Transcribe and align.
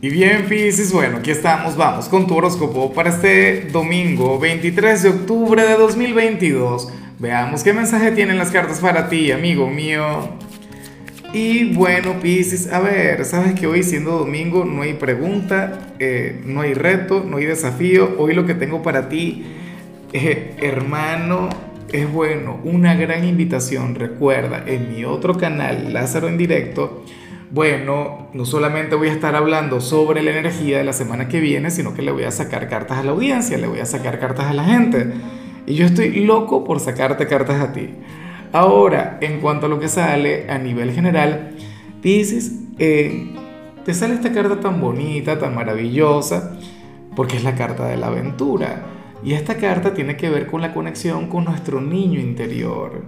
Y 0.00 0.10
bien, 0.10 0.46
Piscis, 0.48 0.92
bueno, 0.92 1.16
aquí 1.16 1.32
estamos, 1.32 1.76
vamos 1.76 2.08
con 2.08 2.28
tu 2.28 2.36
horóscopo 2.36 2.92
para 2.92 3.10
este 3.10 3.62
domingo 3.72 4.38
23 4.38 5.02
de 5.02 5.08
octubre 5.08 5.66
de 5.66 5.74
2022. 5.74 6.92
Veamos 7.18 7.64
qué 7.64 7.72
mensaje 7.72 8.12
tienen 8.12 8.38
las 8.38 8.52
cartas 8.52 8.78
para 8.78 9.08
ti, 9.08 9.32
amigo 9.32 9.68
mío. 9.68 10.28
Y 11.32 11.74
bueno, 11.74 12.20
Piscis, 12.20 12.72
a 12.72 12.78
ver, 12.78 13.24
sabes 13.24 13.58
que 13.58 13.66
hoy 13.66 13.82
siendo 13.82 14.18
domingo 14.18 14.64
no 14.64 14.82
hay 14.82 14.92
pregunta, 14.92 15.96
eh, 15.98 16.42
no 16.44 16.60
hay 16.60 16.74
reto, 16.74 17.24
no 17.28 17.38
hay 17.38 17.46
desafío. 17.46 18.14
Hoy 18.18 18.34
lo 18.34 18.46
que 18.46 18.54
tengo 18.54 18.84
para 18.84 19.08
ti, 19.08 19.46
eh, 20.12 20.54
hermano, 20.62 21.48
es 21.90 22.08
bueno, 22.08 22.60
una 22.62 22.94
gran 22.94 23.24
invitación. 23.24 23.96
Recuerda, 23.96 24.62
en 24.64 24.94
mi 24.94 25.04
otro 25.04 25.36
canal, 25.36 25.92
Lázaro 25.92 26.28
en 26.28 26.38
directo, 26.38 27.04
bueno, 27.50 28.28
no 28.34 28.44
solamente 28.44 28.94
voy 28.94 29.08
a 29.08 29.12
estar 29.12 29.34
hablando 29.34 29.80
sobre 29.80 30.22
la 30.22 30.32
energía 30.32 30.78
de 30.78 30.84
la 30.84 30.92
semana 30.92 31.28
que 31.28 31.40
viene, 31.40 31.70
sino 31.70 31.94
que 31.94 32.02
le 32.02 32.10
voy 32.10 32.24
a 32.24 32.30
sacar 32.30 32.68
cartas 32.68 32.98
a 32.98 33.02
la 33.02 33.12
audiencia, 33.12 33.56
le 33.56 33.66
voy 33.66 33.80
a 33.80 33.86
sacar 33.86 34.18
cartas 34.18 34.46
a 34.46 34.54
la 34.54 34.64
gente. 34.64 35.12
Y 35.66 35.74
yo 35.74 35.86
estoy 35.86 36.24
loco 36.24 36.64
por 36.64 36.80
sacarte 36.80 37.26
cartas 37.26 37.60
a 37.60 37.72
ti. 37.72 37.90
Ahora, 38.52 39.18
en 39.20 39.40
cuanto 39.40 39.66
a 39.66 39.68
lo 39.68 39.78
que 39.78 39.88
sale 39.88 40.50
a 40.50 40.58
nivel 40.58 40.92
general, 40.92 41.54
dices, 42.02 42.52
eh, 42.78 43.34
te 43.84 43.94
sale 43.94 44.14
esta 44.14 44.32
carta 44.32 44.60
tan 44.60 44.80
bonita, 44.80 45.38
tan 45.38 45.54
maravillosa, 45.54 46.58
porque 47.16 47.36
es 47.36 47.44
la 47.44 47.54
carta 47.54 47.86
de 47.86 47.96
la 47.96 48.08
aventura. 48.08 48.97
Y 49.22 49.32
esta 49.32 49.56
carta 49.56 49.94
tiene 49.94 50.16
que 50.16 50.30
ver 50.30 50.46
con 50.46 50.60
la 50.60 50.72
conexión 50.72 51.28
con 51.28 51.44
nuestro 51.44 51.80
niño 51.80 52.20
interior. 52.20 53.02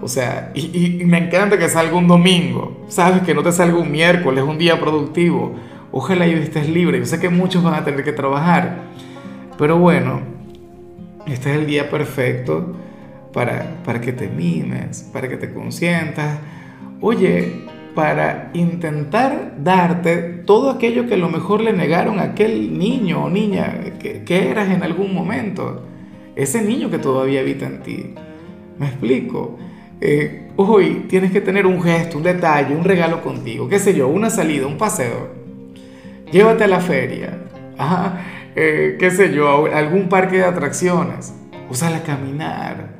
O 0.00 0.08
sea, 0.08 0.52
y, 0.54 1.02
me 1.04 1.18
encanta 1.18 1.58
que 1.58 1.68
salga 1.68 1.96
un 1.96 2.06
domingo, 2.06 2.84
¿sabes? 2.88 3.22
Que 3.22 3.34
no 3.34 3.42
te 3.42 3.52
salga 3.52 3.76
un 3.76 3.90
miércoles, 3.90 4.44
un 4.44 4.58
día 4.58 4.78
productivo. 4.78 5.54
Ojalá 5.90 6.26
y 6.26 6.34
estés 6.34 6.68
libre. 6.68 6.98
Yo 6.98 7.06
sé 7.06 7.18
que 7.18 7.28
muchos 7.28 7.64
van 7.64 7.74
a 7.74 7.84
tener 7.84 8.04
que 8.04 8.12
trabajar. 8.12 8.82
Pero 9.58 9.78
bueno, 9.78 10.20
este 11.26 11.50
es 11.50 11.56
el 11.58 11.66
día 11.66 11.90
perfecto 11.90 12.76
para, 13.32 13.82
para 13.84 14.00
que 14.00 14.12
te 14.12 14.28
mimes, 14.28 15.08
para 15.12 15.28
que 15.28 15.36
te 15.36 15.52
consientas. 15.52 16.38
Oye, 17.00 17.67
para 17.98 18.52
intentar 18.54 19.56
darte 19.58 20.18
todo 20.46 20.70
aquello 20.70 21.08
que 21.08 21.14
a 21.14 21.16
lo 21.16 21.28
mejor 21.28 21.62
le 21.62 21.72
negaron 21.72 22.20
a 22.20 22.26
aquel 22.30 22.78
niño 22.78 23.24
o 23.24 23.28
niña 23.28 23.80
que, 23.98 24.22
que 24.22 24.52
eras 24.52 24.70
en 24.70 24.84
algún 24.84 25.12
momento. 25.12 25.82
Ese 26.36 26.62
niño 26.62 26.90
que 26.90 27.00
todavía 27.00 27.40
habita 27.40 27.66
en 27.66 27.82
ti. 27.82 28.14
¿Me 28.78 28.86
explico? 28.86 29.58
eh, 30.00 30.50
hoy 30.54 31.06
tienes 31.08 31.32
que 31.32 31.40
tener 31.40 31.66
un 31.66 31.82
gesto, 31.82 32.18
un 32.18 32.22
detalle, 32.22 32.72
un 32.76 32.84
regalo 32.84 33.20
contigo, 33.20 33.68
qué 33.68 33.80
sé 33.80 33.96
yo, 33.96 34.06
una 34.06 34.30
salida, 34.30 34.68
un 34.68 34.78
paseo. 34.78 35.30
Llévate 36.30 36.62
a 36.62 36.68
la 36.68 36.78
feria, 36.78 37.36
ajá, 37.76 38.20
eh, 38.54 38.96
qué 38.96 39.10
sé 39.10 39.32
yo, 39.34 39.66
algún 39.74 40.08
parque 40.08 40.36
de 40.36 40.44
atracciones, 40.44 41.34
úsala 41.68 41.96
a 41.96 42.02
caminar, 42.04 42.97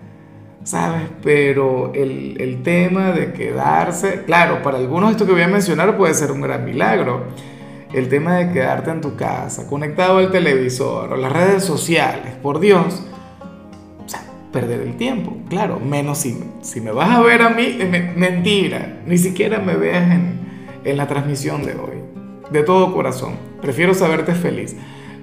¿sabes? 0.65 1.03
Pero 1.23 1.93
el, 1.95 2.41
el 2.41 2.63
tema 2.63 3.13
de 3.13 3.33
quedarse, 3.33 4.25
claro, 4.25 4.63
para 4.63 4.79
algunos 4.79 5.11
esto 5.11 5.27
que 5.27 5.33
voy 5.33 5.43
a 5.43 5.49
mencionar 5.49 5.97
puede 5.97 6.15
ser 6.15 6.31
un 6.31 6.41
gran 6.41 6.65
milagro. 6.65 7.25
El 7.93 8.09
tema 8.09 8.37
de 8.37 8.53
quedarte 8.53 8.91
en 8.91 9.01
tu 9.01 9.17
casa, 9.17 9.67
conectado 9.67 10.19
al 10.19 10.31
televisor 10.31 11.13
o 11.13 11.17
las 11.17 11.33
redes 11.33 11.65
sociales, 11.65 12.35
por 12.43 12.61
Dios, 12.61 13.03
perder 14.53 14.81
el 14.81 14.97
tiempo, 14.97 15.37
claro, 15.49 15.79
menos 15.79 16.19
si, 16.19 16.39
si 16.63 16.81
me 16.81 16.91
vas 16.91 17.11
a 17.11 17.21
ver 17.21 17.43
a 17.43 17.51
mí, 17.51 17.79
mentira, 18.17 19.01
ni 19.07 19.19
siquiera 19.19 19.59
me 19.59 19.75
veas 19.75 20.11
en, 20.11 20.41
en 20.85 20.97
la 20.97 21.07
transmisión 21.07 21.65
de 21.65 21.73
hoy, 21.73 21.99
de 22.51 22.63
todo 22.63 22.93
corazón, 22.95 23.35
prefiero 23.61 23.95
saberte 23.95 24.35
feliz, 24.35 24.75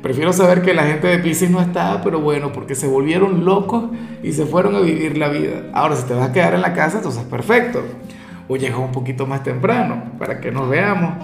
prefiero 0.05 0.33
saber 0.33 0.61
que 0.61 0.75
la 0.75 0.83
gente 0.83 1.07
de 1.07 1.17
Pisces 1.17 1.49
no 1.49 1.59
está, 1.59 2.03
pero 2.03 2.19
bueno, 2.19 2.53
porque 2.53 2.75
se 2.75 2.85
volvieron 2.85 3.43
locos 3.43 3.85
y 4.21 4.33
se 4.33 4.45
fueron 4.45 4.75
a 4.75 4.81
vivir 4.81 5.17
la 5.17 5.29
vida. 5.29 5.63
Ahora, 5.73 5.95
si 5.95 6.05
te 6.05 6.13
vas 6.13 6.29
a 6.29 6.31
quedar 6.31 6.53
en 6.53 6.61
la 6.61 6.73
casa, 6.73 6.97
entonces 6.97 7.23
perfecto, 7.23 7.81
o 8.47 8.55
llega 8.55 8.77
un 8.77 8.91
poquito 8.91 9.25
más 9.25 9.41
temprano 9.41 10.11
para 10.19 10.39
que 10.39 10.51
nos 10.51 10.69
veamos, 10.69 11.15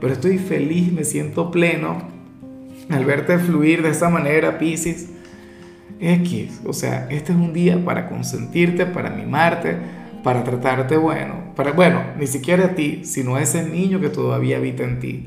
pero 0.00 0.14
estoy 0.14 0.38
feliz, 0.38 0.90
me 0.94 1.04
siento 1.04 1.50
pleno 1.50 2.08
al 2.88 3.04
verte 3.04 3.36
fluir 3.38 3.82
de 3.82 3.90
esa 3.90 4.08
manera, 4.08 4.56
Pisces 4.58 5.10
X. 6.00 6.62
O 6.64 6.72
sea, 6.72 7.08
este 7.10 7.32
es 7.32 7.38
un 7.38 7.52
día 7.52 7.84
para 7.84 8.08
consentirte, 8.08 8.86
para 8.86 9.10
mimarte, 9.10 9.76
para 10.24 10.42
tratarte 10.42 10.96
bueno. 10.96 11.52
Para, 11.54 11.72
bueno, 11.72 12.02
ni 12.18 12.26
siquiera 12.26 12.64
a 12.64 12.74
ti, 12.74 13.04
sino 13.04 13.34
a 13.36 13.42
ese 13.42 13.62
niño 13.62 14.00
que 14.00 14.08
todavía 14.08 14.56
habita 14.56 14.84
en 14.84 15.00
ti. 15.00 15.26